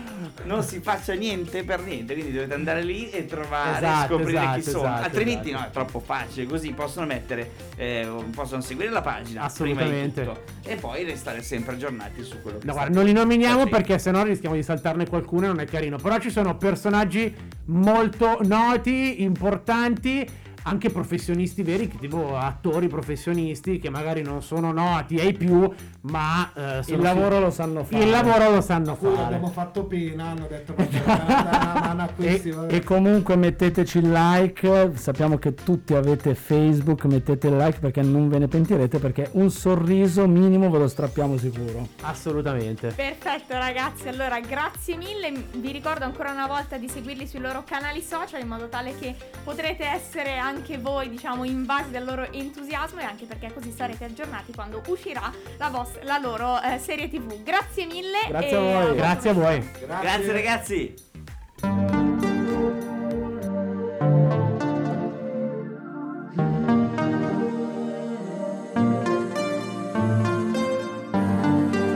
non 0.46 0.64
si 0.64 0.80
faccia 0.80 1.12
niente 1.16 1.66
per 1.66 1.82
niente. 1.82 2.14
Quindi 2.14 2.32
dovete 2.32 2.54
andare 2.54 2.82
lì 2.82 3.10
e 3.10 3.26
trovare, 3.26 3.76
Esatto, 3.86 4.16
scoprire 4.16 4.40
chi 4.54 4.60
esatto, 4.60 4.62
sono. 4.78 4.84
esatto, 4.88 5.04
Altrimenti 5.04 5.50
esatto. 5.50 5.62
no, 5.64 5.68
è 5.68 5.72
troppo 5.72 6.00
facile. 6.00 6.46
Così 6.46 6.60
possono 6.70 7.06
mettere, 7.06 7.52
eh, 7.76 8.08
possono 8.34 8.62
seguire 8.62 8.92
la 8.92 9.02
pagina 9.02 9.42
Assolutamente. 9.42 10.24
tutto, 10.24 10.44
e 10.64 10.76
poi 10.76 11.04
restare 11.04 11.42
sempre 11.42 11.74
aggiornati 11.74 12.24
su 12.24 12.42
quello 12.42 12.60
che 12.60 12.66
No, 12.66 12.74
guarda, 12.74 12.94
non 12.94 13.06
li 13.06 13.14
nominiamo 13.14 13.68
perché 13.68 13.98
sennò 13.98 14.24
rischiamo 14.24 14.56
di 14.56 14.64
saltarne 14.64 15.08
qualcuno 15.08 15.46
e 15.46 15.48
non 15.48 15.60
è 15.60 15.66
carino. 15.66 15.98
Però 15.98 16.20
ci 16.20 16.30
sono 16.30 16.56
personaggi 16.56 17.36
molto 17.66 18.38
noti, 18.44 19.24
importanti, 19.24 20.28
anche 20.64 20.90
professionisti 20.92 21.64
veri, 21.64 21.88
tipo 21.88 22.38
attori 22.38 22.88
professionisti 22.88 23.80
che 23.80 23.90
magari 23.90 24.22
non 24.22 24.44
sono 24.44 24.72
noti 24.72 25.20
ai 25.20 25.34
più, 25.34 25.68
ma 26.02 26.52
eh, 26.54 26.82
Il 26.88 27.00
lavoro 27.00 27.40
lo 27.40 27.52
sanno 27.52 27.84
fare. 27.84 28.04
Il 28.04 28.10
lavoro 28.10 28.50
lo 28.50 28.62
sanno 28.62 28.96
fare. 28.96 29.24
abbiamo 29.24 29.48
fatto 29.50 29.84
pena, 29.86 30.30
hanno 30.30 30.48
detto 30.48 30.74
che 30.74 30.88
una 31.06 32.10
questi. 32.16 32.50
E, 32.50 32.76
e 32.76 32.84
comunque 32.84 33.36
metteteci 33.36 34.00
il 34.00 34.12
like, 34.12 34.94
sappiamo 34.96 35.38
che 35.38 35.54
tutti 35.54 35.94
avete 35.94 36.34
Facebook, 36.34 37.06
mettete 37.06 37.48
il 37.48 37.58
like 37.58 37.80
perché 37.80 38.02
non 38.02 38.30
ve 38.30 38.40
ne 38.40 38.48
pentirete 38.48 38.98
perché 38.98 39.30
un 39.34 39.50
sorriso 39.52 40.28
minimo 40.28 40.70
ve 40.70 40.80
lo 40.80 40.88
strappiamo 40.88 41.38
sicuro. 41.38 41.88
Assolutamente. 42.02 42.88
Perfetto 42.90 43.54
ragazzi, 43.54 44.08
allora 44.08 44.40
grazie 44.40 44.96
mille, 44.96 45.32
vi 45.58 45.72
ricordo 45.72 46.06
ancora 46.06 46.32
una 46.32 46.48
volta 46.48 46.78
di 46.78 46.88
seguirli 46.88 47.28
sui 47.28 47.40
loro 47.40 47.64
canali 47.64 48.02
social 48.02 48.42
in 48.42 48.48
modo 48.48 48.68
tale 48.70 48.96
che 48.98 49.16
potrete 49.44 49.86
essere 49.86 50.38
anche 50.38 50.78
voi 50.78 51.10
diciamo 51.10 51.44
invasi 51.44 51.92
dal 51.92 52.06
loro 52.06 52.32
entusiasmo 52.32 53.00
e 53.00 53.04
anche 53.04 53.26
perché 53.26 53.52
così 53.54 53.72
sarete 53.72 54.06
aggiornati 54.06 54.52
quando 54.54 54.82
uscirà 54.88 55.32
la, 55.58 55.70
vos- 55.94 56.04
la 56.04 56.18
loro 56.18 56.62
eh, 56.62 56.80
serie 56.80 57.08
tv. 57.10 57.44
Grazie 57.44 57.86
mille. 57.86 58.20
Grazie 58.28 58.50
e 58.50 58.56
a 58.56 58.60
voi. 58.84 58.96
Grazie 58.96 59.30
a 59.30 59.34
voi. 59.34 59.70
Grazie 60.02 60.32
ragazzi. 60.32 60.94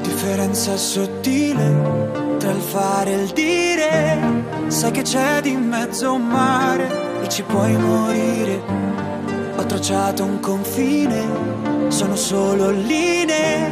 Differenza 0.01 0.75
sottile 0.77 2.13
tutto 2.13 2.49
il 2.49 2.61
fare 2.61 3.11
e 3.11 3.21
il 3.23 3.29
dire. 3.31 4.43
Sai 4.67 4.91
che 4.91 5.01
c'è 5.03 5.41
di 5.41 5.55
mezzo 5.55 6.13
un 6.13 6.27
mare 6.27 7.21
e 7.23 7.29
ci 7.29 7.43
puoi 7.43 7.75
morire. 7.77 8.61
Ho 9.75 9.77
tracciato 9.77 10.23
un 10.23 10.39
confine, 10.39 11.89
sono 11.89 12.15
solo 12.15 12.69
linee. 12.69 13.69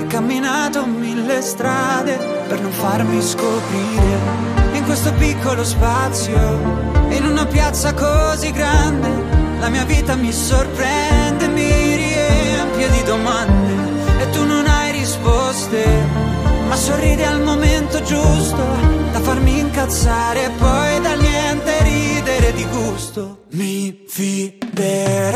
E 0.00 0.06
camminato 0.08 0.84
mille 0.84 1.40
strade 1.42 2.18
per 2.48 2.60
non 2.60 2.72
farmi 2.72 3.22
scoprire. 3.22 4.18
In 4.72 4.82
questo 4.82 5.12
piccolo 5.12 5.62
spazio, 5.62 6.34
in 7.10 7.24
una 7.24 7.46
piazza 7.46 7.94
così 7.94 8.50
grande, 8.50 9.08
la 9.60 9.68
mia 9.68 9.84
vita 9.84 10.16
mi 10.16 10.32
sorprende, 10.32 11.46
mi 11.46 11.94
riempie 11.94 12.90
di 12.90 13.02
domande. 13.04 14.22
E 14.22 14.30
tu 14.30 14.44
non 14.44 14.66
hai 14.66 14.90
risposte, 14.90 15.84
ma 16.66 16.74
sorridi 16.74 17.22
al 17.22 17.40
momento 17.42 18.02
giusto 18.02 18.62
da 19.12 19.20
farmi 19.20 19.60
incazzare 19.60 20.46
e 20.46 20.50
poi 20.58 21.00
da 21.00 21.14
niente 21.14 21.80
ridere 21.84 22.52
di 22.54 22.66
gusto. 22.72 23.44
Mi 23.52 24.04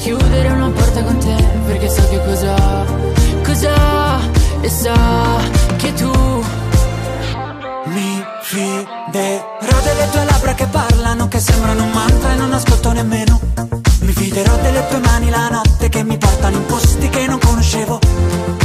Chiudere 0.00 0.48
una 0.48 0.70
porta 0.70 1.02
con 1.02 1.18
te, 1.18 1.36
perché 1.66 1.88
so 1.90 2.08
che 2.08 2.20
cosa, 2.24 2.54
cosa, 3.44 4.18
e 4.62 4.70
so 4.70 4.92
che 5.76 5.92
tu 5.94 6.10
Mi 7.86 8.24
fiderò 8.42 9.78
delle 9.82 10.08
tue 10.10 10.24
labbra 10.24 10.54
che 10.54 10.66
parlano, 10.66 11.28
che 11.28 11.38
sembrano 11.40 11.82
un 11.82 11.90
mantra 11.90 12.32
e 12.32 12.36
non 12.36 12.52
ascolto 12.52 12.92
nemmeno. 12.92 13.40
Mi 14.00 14.12
fiderò 14.12 14.56
delle 14.56 14.86
tue 14.88 14.98
mani 15.00 15.28
la 15.28 15.48
notte 15.48 15.88
che 15.88 16.02
mi 16.02 16.16
portano 16.16 16.56
in 16.56 16.66
posti 16.66 17.08
che 17.08 17.26
non 17.26 17.38
conoscevo. 17.38 17.98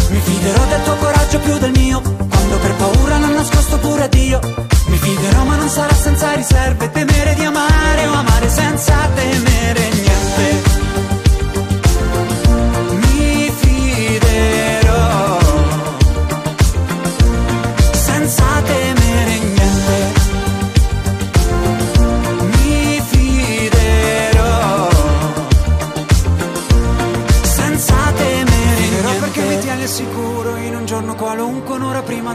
Mi 0.09 0.19
fiderò 0.19 0.63
del 0.65 0.83
tuo 0.83 0.95
coraggio 0.95 1.39
più 1.39 1.57
del 1.57 1.71
mio, 1.71 2.01
quando 2.01 2.57
per 2.57 2.75
paura 2.75 3.17
l'ho 3.17 3.33
nascosto 3.33 3.77
pure 3.79 4.07
Dio. 4.09 4.39
Mi 4.87 4.97
fiderò 4.97 5.43
ma 5.43 5.55
non 5.55 5.69
sarà 5.69 5.93
senza 5.93 6.33
riserve, 6.33 6.91
temere 6.91 7.33
di 7.33 7.43
amare 7.43 8.07
o 8.07 8.13
amare 8.13 8.49
senza 8.49 8.93
temere 9.15 9.44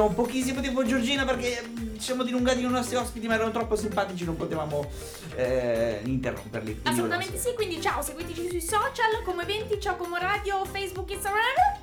abbiamo 0.00 0.22
pochissimo 0.22 0.60
tempo 0.60 0.84
Giorgina 0.84 1.24
perché 1.24 1.62
mm, 1.62 1.94
ci 1.94 2.00
siamo 2.00 2.22
dilungati 2.22 2.62
con 2.62 2.70
i 2.70 2.74
nostri 2.74 2.96
ospiti 2.96 3.26
ma 3.26 3.34
erano 3.34 3.50
troppo 3.50 3.76
simpatici, 3.76 4.24
non 4.24 4.36
potevamo 4.36 4.90
eh, 5.36 6.00
interromperli. 6.04 6.72
Quindi 6.72 6.88
Assolutamente 6.88 7.38
sì, 7.38 7.52
quindi 7.54 7.80
ciao, 7.80 8.00
seguiteci 8.02 8.48
sui 8.48 8.62
social, 8.62 9.22
come 9.24 9.42
eventi, 9.42 9.78
ciao 9.80 9.96
come 9.96 10.18
radio, 10.18 10.64
Facebook, 10.64 11.10
Instagram. 11.10 11.42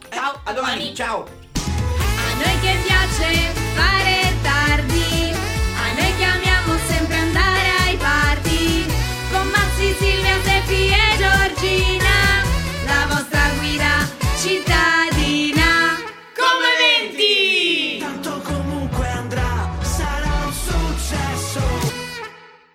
Eh, 0.10 0.15
ciao, 0.15 0.34
eh, 0.34 0.39
a 0.43 0.53
domani, 0.53 0.77
domani. 0.77 0.95
ciao. 0.95 1.25
A 1.53 2.34
noi 2.34 2.60
che 2.62 2.75
piace 2.86 3.53
fare 3.75 4.34
tardi, 4.41 5.34
a 5.75 5.93
noi 5.93 6.15
che 6.17 6.23
amiamo 6.23 6.77
sempre 6.88 7.15
andare 7.15 7.69
ai 7.86 7.97
party, 7.97 8.86
con 9.32 9.47
Mazzi, 9.47 9.93
Silvia, 9.97 10.39
Steffi 10.41 10.89
e 10.89 11.17
Giorgina, 11.17 12.43
la 12.86 13.13
vostra 13.13 13.49
guida 13.60 14.10
città. 14.39 15.07